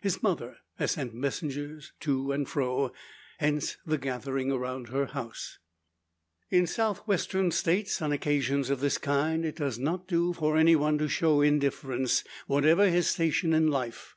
His 0.00 0.20
mother 0.20 0.56
has 0.80 0.90
sent 0.90 1.14
messengers 1.14 1.92
to 2.00 2.32
and 2.32 2.48
fro; 2.48 2.92
hence 3.38 3.76
the 3.86 3.98
gathering 3.98 4.50
around 4.50 4.88
her 4.88 5.06
house. 5.06 5.60
In 6.50 6.62
the 6.62 6.66
South 6.66 7.06
Western 7.06 7.52
States, 7.52 8.02
on 8.02 8.10
occasions 8.10 8.68
of 8.68 8.80
this 8.80 8.98
kind, 8.98 9.44
it 9.44 9.54
does 9.54 9.78
not 9.78 10.08
do 10.08 10.32
for 10.32 10.56
any 10.56 10.74
one 10.74 10.98
to 10.98 11.08
show 11.08 11.40
indifference, 11.40 12.24
whatever 12.48 12.90
his 12.90 13.06
station 13.06 13.52
in 13.52 13.68
life. 13.70 14.08